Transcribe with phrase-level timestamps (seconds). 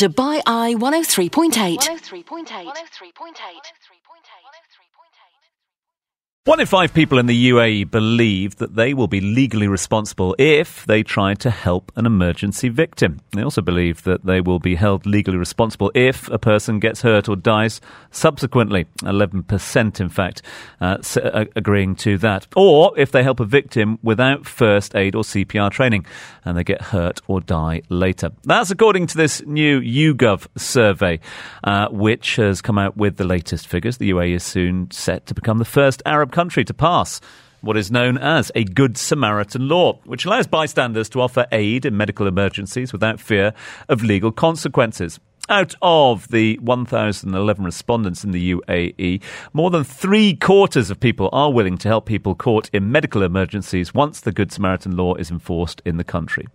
[0.00, 1.76] Dubai Eye 103.8.
[1.76, 3.99] 103.8.
[6.46, 10.86] One in five people in the UAE believe that they will be legally responsible if
[10.86, 13.20] they try to help an emergency victim.
[13.32, 17.28] They also believe that they will be held legally responsible if a person gets hurt
[17.28, 18.86] or dies subsequently.
[19.02, 20.40] 11%, in fact,
[20.80, 22.46] uh, uh, agreeing to that.
[22.56, 26.06] Or if they help a victim without first aid or CPR training
[26.46, 28.30] and they get hurt or die later.
[28.44, 31.20] That's according to this new YouGov survey,
[31.64, 33.98] uh, which has come out with the latest figures.
[33.98, 37.20] The UAE is soon set to become the first Arab country to pass
[37.60, 41.96] what is known as a Good Samaritan law, which allows bystanders to offer aid in
[41.96, 43.52] medical emergencies without fear
[43.88, 45.20] of legal consequences.
[45.48, 49.20] Out of the 1,011 respondents in the UAE,
[49.52, 53.92] more than three quarters of people are willing to help people caught in medical emergencies
[53.92, 56.46] once the Good Samaritan law is enforced in the country.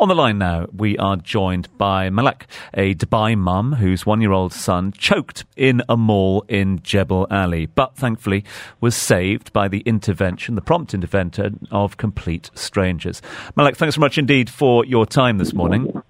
[0.00, 4.32] On the line now, we are joined by Malak, a Dubai mum whose one year
[4.32, 8.44] old son choked in a mall in Jebel Ali, but thankfully
[8.80, 13.22] was saved by the intervention, the prompt intervention of complete strangers.
[13.54, 16.01] Malak, thanks so much indeed for your time this morning.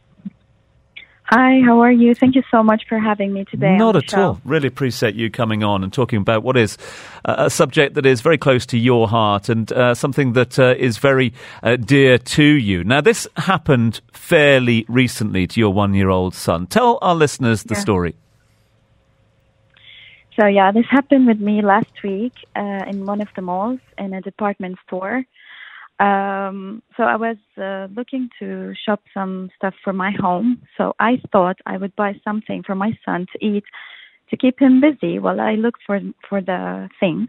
[1.34, 2.14] Hi, how are you?
[2.14, 3.78] Thank you so much for having me today.
[3.78, 4.22] Not at show.
[4.22, 4.40] all.
[4.44, 6.76] Really appreciate you coming on and talking about what is
[7.24, 10.74] uh, a subject that is very close to your heart and uh, something that uh,
[10.76, 12.84] is very uh, dear to you.
[12.84, 16.66] Now, this happened fairly recently to your one year old son.
[16.66, 17.80] Tell our listeners the Yeah.
[17.80, 18.14] story.
[20.38, 24.12] So yeah, this happened with me last week uh, in one of the malls in
[24.12, 25.24] a department store.
[26.02, 30.60] Um, so I was uh, looking to shop some stuff for my home.
[30.76, 33.64] So I thought I would buy something for my son to eat
[34.30, 37.28] to keep him busy while I look for for the things.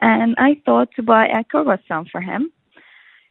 [0.00, 2.50] And I thought to buy a croissant for him.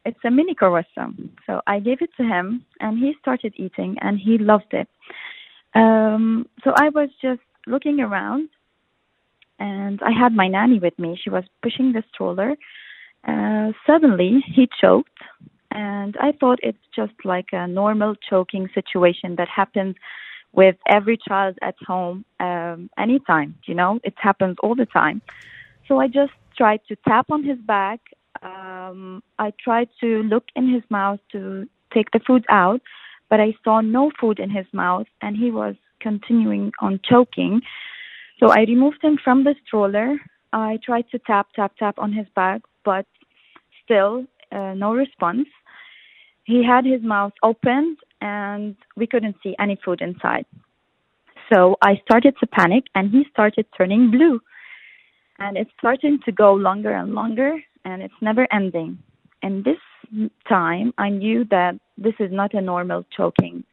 [0.05, 1.15] It's a mini croissant.
[1.45, 4.87] So I gave it to him, and he started eating, and he loved it.
[5.75, 8.49] Um, so I was just looking around,
[9.59, 11.19] and I had my nanny with me.
[11.21, 12.55] She was pushing the stroller.
[13.27, 15.19] Uh, suddenly, he choked,
[15.71, 19.95] and I thought it's just like a normal choking situation that happens
[20.51, 23.55] with every child at home um, anytime.
[23.65, 25.21] You know, it happens all the time.
[25.87, 27.99] So I just tried to tap on his back.
[28.41, 32.81] Um, I tried to look in his mouth to take the food out,
[33.29, 37.61] but I saw no food in his mouth, and he was continuing on choking.
[38.39, 40.17] So I removed him from the stroller.
[40.51, 43.05] I tried to tap, tap, tap on his back, but
[43.83, 45.47] still uh, no response.
[46.45, 50.45] He had his mouth opened, and we couldn't see any food inside.
[51.53, 54.39] So I started to panic, and he started turning blue.
[55.39, 58.99] And it's starting to go longer and longer, and it's never ending.
[59.41, 59.77] And this
[60.47, 63.63] time, I knew that this is not a normal choking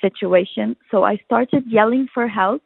[0.00, 0.76] situation.
[0.90, 2.62] So I started yelling for help.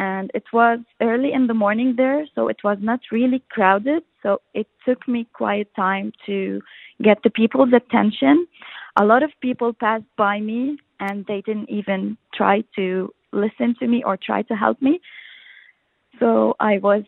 [0.00, 4.02] And it was early in the morning there, so it was not really crowded.
[4.22, 6.62] So it took me quite time to
[7.02, 8.46] get the people's attention.
[8.98, 13.86] A lot of people passed by me and they didn't even try to listen to
[13.86, 15.02] me or try to help me.
[16.18, 17.04] So I was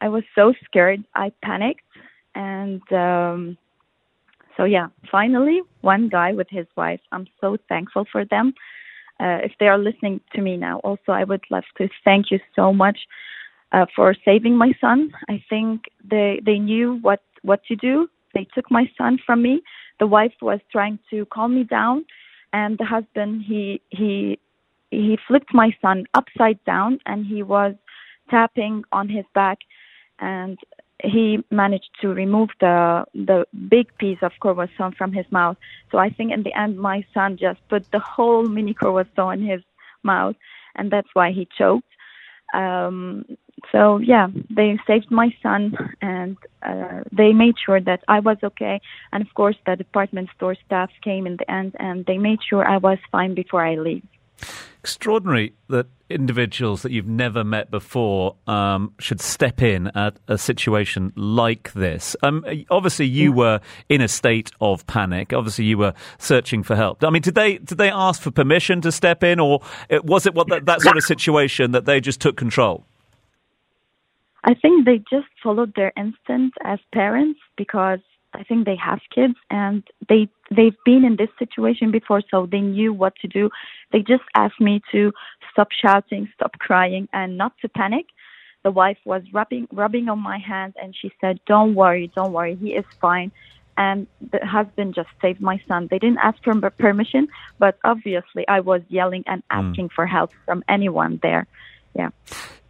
[0.00, 1.04] I was so scared.
[1.14, 1.84] I panicked
[2.34, 3.58] and um
[4.56, 7.00] so yeah, finally one guy with his wife.
[7.12, 8.54] I'm so thankful for them.
[9.20, 12.40] Uh, if they are listening to me now, also I would love to thank you
[12.56, 12.98] so much
[13.72, 15.12] uh, for saving my son.
[15.28, 18.08] I think they they knew what what to do.
[18.34, 19.62] They took my son from me.
[19.98, 22.04] The wife was trying to calm me down,
[22.52, 24.38] and the husband he he
[24.90, 27.74] he flipped my son upside down, and he was
[28.30, 29.58] tapping on his back,
[30.18, 30.58] and
[31.04, 35.56] he managed to remove the the big piece of croissant from his mouth.
[35.90, 39.46] So I think in the end, my son just put the whole mini croissant in
[39.46, 39.62] his
[40.02, 40.36] mouth,
[40.74, 41.86] and that's why he choked.
[42.54, 43.24] Um,
[43.72, 48.80] so yeah, they saved my son, and uh, they made sure that I was okay.
[49.12, 52.66] And of course, the department store staff came in the end, and they made sure
[52.66, 54.04] I was fine before I leave.
[54.80, 61.12] Extraordinary that individuals that you've never met before um, should step in at a situation
[61.16, 62.16] like this.
[62.22, 63.60] Um, obviously, you were
[63.90, 65.34] in a state of panic.
[65.34, 67.04] Obviously, you were searching for help.
[67.04, 69.60] I mean, did they did they ask for permission to step in, or
[70.02, 72.86] was it what that, that sort of situation that they just took control?
[74.44, 78.00] I think they just followed their instinct as parents because
[78.34, 82.60] I think they have kids and they they've been in this situation before, so they
[82.60, 83.50] knew what to do.
[83.92, 85.12] They just asked me to
[85.52, 88.06] stop shouting, stop crying, and not to panic.
[88.62, 92.56] The wife was rubbing rubbing on my hand, and she said, "Don't worry, don't worry,
[92.56, 93.32] he is fine."
[93.76, 95.88] and the husband just saved my son.
[95.90, 97.28] They didn't ask for permission,
[97.58, 99.58] but obviously I was yelling and Hmm.
[99.58, 101.46] asking for help from anyone there.
[101.94, 102.10] Yeah.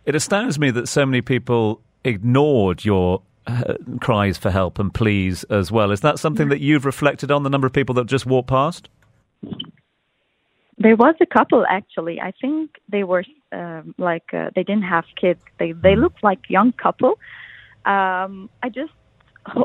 [0.07, 5.45] It astounds me that so many people ignored your uh, cries for help and pleas
[5.45, 5.91] as well.
[5.91, 8.89] Is that something that you've reflected on the number of people that just walked past?
[10.79, 12.21] There was a couple actually.
[12.21, 15.41] I think they were um, like uh, they didn't have kids.
[15.59, 17.19] They they looked like young couple.
[17.85, 18.93] Um, I just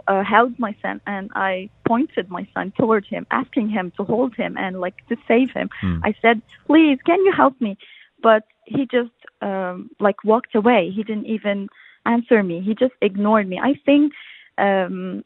[0.07, 4.35] uh, held my son and I pointed my son toward him, asking him to hold
[4.35, 5.69] him and like to save him.
[6.03, 7.77] I said, "Please, can you help me?"
[8.21, 9.11] But he just
[9.41, 10.91] um, like walked away.
[10.93, 11.69] He didn't even
[12.05, 12.61] answer me.
[12.61, 13.59] He just ignored me.
[13.61, 14.13] I think
[14.57, 15.23] um,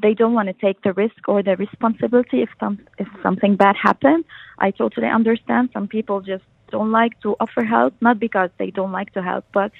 [0.00, 3.76] they don't want to take the risk or the responsibility if some if something bad
[3.80, 4.24] happens.
[4.58, 5.70] I totally understand.
[5.72, 9.44] Some people just don't like to offer help, not because they don't like to help,
[9.52, 9.72] but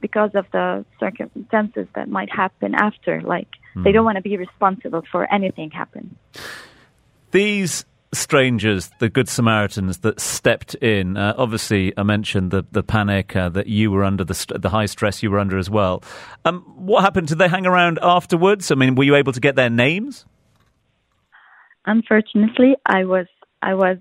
[0.00, 3.22] because of the circumstances that might happen after.
[3.22, 3.48] Like
[3.82, 6.16] they don't want to be responsible for anything happen.
[7.30, 13.34] These strangers, the Good Samaritans that stepped in, uh, obviously, I mentioned the, the panic
[13.36, 16.02] uh, that you were under, the, st- the high stress you were under as well.
[16.44, 17.28] Um, what happened?
[17.28, 18.70] Did they hang around afterwards?
[18.70, 20.24] I mean, were you able to get their names?
[21.86, 23.26] Unfortunately, I was
[23.62, 23.98] I was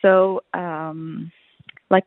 [0.00, 1.30] so um,
[1.90, 2.06] like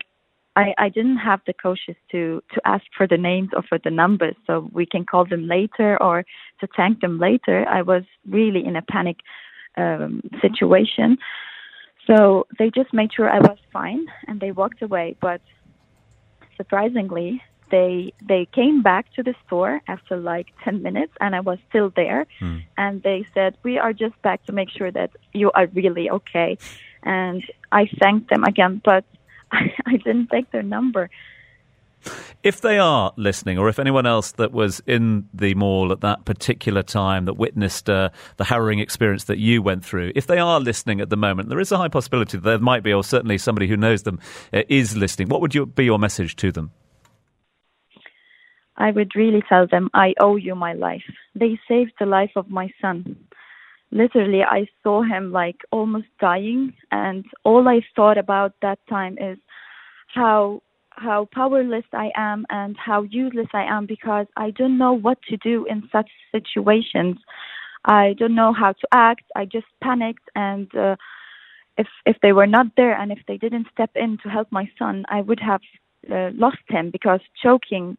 [0.56, 3.92] I, I didn't have the cautious to to ask for the names or for the
[3.92, 6.26] numbers, so we can call them later or
[6.60, 7.66] to thank them later.
[7.68, 9.18] I was really in a panic
[9.78, 11.18] um, situation,
[12.08, 15.16] so they just made sure I was fine and they walked away.
[15.20, 15.42] But
[16.58, 17.42] surprisingly,
[17.72, 21.92] they they came back to the store after like 10 minutes and I was still
[21.96, 22.28] there.
[22.78, 26.58] And they said we are just back to make sure that you are really okay.
[27.04, 29.04] And I thanked them again but
[29.52, 31.10] I, I didn't take their number
[32.44, 36.26] If they are listening, or if anyone else that was in the mall at that
[36.26, 40.60] particular time that witnessed uh, the harrowing experience that you went through, if they are
[40.60, 43.38] listening at the moment, there is a high possibility that there might be, or certainly
[43.38, 44.20] somebody who knows them
[44.54, 45.30] uh, is listening.
[45.30, 46.72] What would you, be your message to them?
[48.78, 51.04] I would really tell them I owe you my life
[51.34, 53.16] they saved the life of my son
[53.92, 59.38] literally I saw him like almost dying and all I thought about that time is
[60.14, 60.62] how
[60.98, 65.38] how powerless I am and how useless I am because I don't know what to
[65.38, 67.18] do in such situations.
[67.86, 69.24] I don't know how to act.
[69.36, 70.96] I just panicked and uh,
[71.78, 74.70] if if they were not there and if they didn't step in to help my
[74.80, 75.62] son, I would have
[76.12, 77.98] uh, lost him because choking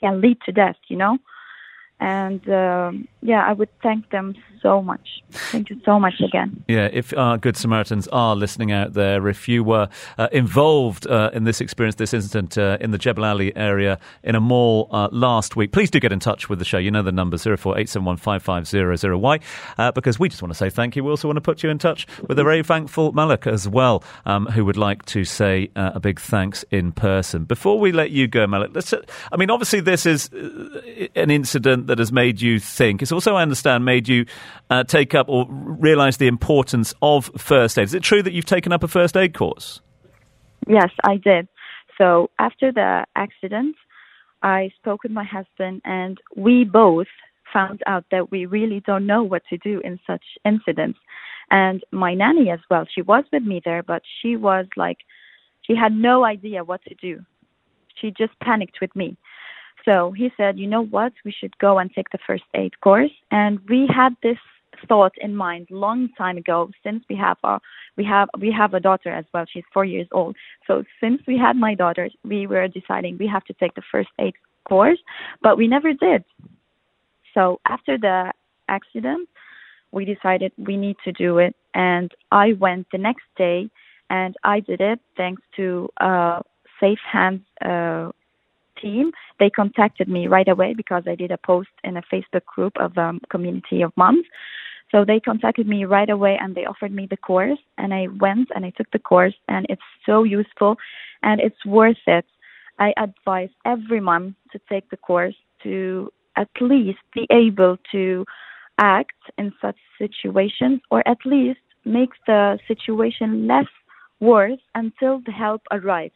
[0.00, 1.18] can lead to death, you know.
[2.00, 5.22] And um, yeah, I would thank them so much.
[5.30, 6.64] Thank you so much again.
[6.68, 11.30] Yeah, if our Good Samaritans are listening out there, if you were uh, involved uh,
[11.32, 15.08] in this experience, this incident uh, in the Jebel Ali area in a mall uh,
[15.12, 16.78] last week, please do get in touch with the show.
[16.78, 19.40] You know the number, 0487155000Y,
[19.78, 21.04] uh, because we just want to say thank you.
[21.04, 24.02] We also want to put you in touch with a very thankful Malak as well,
[24.26, 27.44] um, who would like to say uh, a big thanks in person.
[27.44, 31.30] Before we let you go, Malak, let's, uh, I mean, obviously this is uh, an
[31.30, 33.02] incident that has made you think.
[33.08, 34.26] It's also, I understand, made you
[34.68, 37.84] uh, take up or realise the importance of first aid.
[37.84, 39.80] Is it true that you've taken up a first aid course?
[40.66, 41.48] Yes, I did.
[41.96, 43.76] So after the accident,
[44.42, 47.06] I spoke with my husband, and we both
[47.50, 50.98] found out that we really don't know what to do in such incidents.
[51.50, 54.98] And my nanny as well, she was with me there, but she was like,
[55.62, 57.24] she had no idea what to do.
[58.00, 59.16] She just panicked with me.
[59.84, 63.10] So he said, you know what, we should go and take the first aid course.
[63.30, 64.38] And we had this
[64.86, 67.60] thought in mind long time ago since we have our
[67.96, 69.44] we have we have a daughter as well.
[69.52, 70.36] She's four years old.
[70.66, 74.10] So since we had my daughter we were deciding we have to take the first
[74.20, 74.34] aid
[74.68, 74.98] course
[75.42, 76.24] but we never did.
[77.34, 78.32] So after the
[78.68, 79.28] accident
[79.90, 83.68] we decided we need to do it and i went the next day
[84.10, 86.40] and i did it thanks to uh
[86.80, 88.10] safe hands uh
[88.80, 92.72] team they contacted me right away because i did a post in a facebook group
[92.78, 94.24] of a um, community of moms
[94.90, 98.48] so they contacted me right away and they offered me the course and I went
[98.54, 100.76] and I took the course and it's so useful
[101.22, 102.24] and it's worth it.
[102.78, 108.24] I advise every mom to take the course to at least be able to
[108.78, 113.66] act in such situations or at least make the situation less
[114.20, 116.14] worse until the help arrives.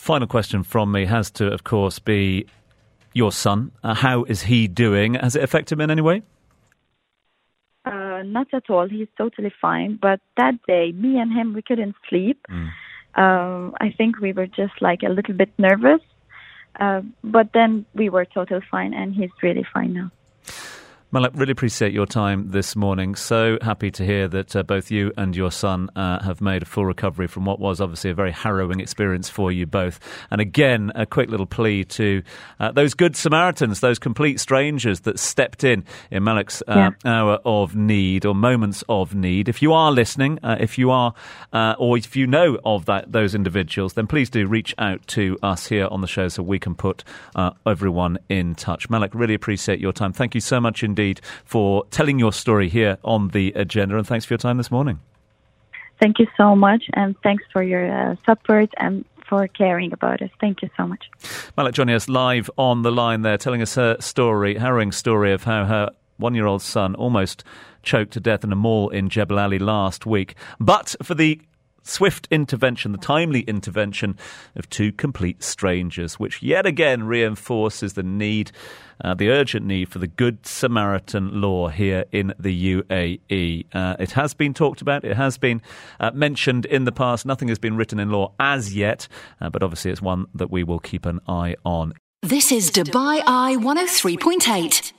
[0.00, 2.46] Final question from me has to, of course, be
[3.12, 3.70] your son.
[3.84, 5.12] Uh, how is he doing?
[5.12, 6.22] Has it affected him in any way?
[7.84, 8.88] Uh, not at all.
[8.88, 9.98] He's totally fine.
[10.00, 12.46] But that day, me and him, we couldn't sleep.
[12.48, 12.70] Mm.
[13.14, 16.00] Um, I think we were just like a little bit nervous.
[16.80, 20.10] Uh, but then we were totally fine, and he's really fine now.
[21.12, 23.16] Malak, really appreciate your time this morning.
[23.16, 26.64] So happy to hear that uh, both you and your son uh, have made a
[26.64, 29.98] full recovery from what was obviously a very harrowing experience for you both.
[30.30, 32.22] And again, a quick little plea to
[32.60, 37.12] uh, those good Samaritans, those complete strangers that stepped in in Malak's uh, yeah.
[37.12, 39.48] hour of need or moments of need.
[39.48, 41.12] If you are listening, uh, if you are,
[41.52, 45.36] uh, or if you know of that those individuals, then please do reach out to
[45.42, 47.02] us here on the show so we can put
[47.66, 48.88] everyone in touch.
[48.88, 50.12] Malak, really appreciate your time.
[50.12, 53.96] Thank you so much indeed indeed for telling your story here on the agenda.
[53.96, 55.00] And thanks for your time this morning.
[56.00, 56.84] Thank you so much.
[56.94, 60.30] And thanks for your uh, support and for caring about us.
[60.40, 61.04] Thank you so much.
[61.56, 65.44] Malak joining us live on the line there, telling us her story, harrowing story of
[65.44, 67.44] how her one year old son almost
[67.82, 70.34] choked to death in a mall in Jebel Ali last week.
[70.58, 71.40] But for the
[71.82, 74.16] swift intervention, the timely intervention
[74.56, 78.52] of two complete strangers, which yet again reinforces the need,
[79.02, 83.66] uh, the urgent need for the Good Samaritan law here in the UAE.
[83.72, 85.62] Uh, it has been talked about, it has been
[85.98, 87.24] uh, mentioned in the past.
[87.24, 89.08] Nothing has been written in law as yet,
[89.40, 91.94] uh, but obviously it's one that we will keep an eye on.
[92.22, 94.92] This is Dubai Eye 103.8.